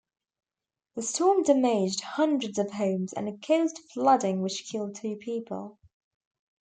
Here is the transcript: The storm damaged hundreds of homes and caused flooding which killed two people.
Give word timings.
The 0.95 1.03
storm 1.03 1.43
damaged 1.43 2.01
hundreds 2.01 2.57
of 2.57 2.71
homes 2.71 3.13
and 3.13 3.39
caused 3.39 3.77
flooding 3.93 4.41
which 4.41 4.67
killed 4.67 4.95
two 4.95 5.15
people. 5.17 5.77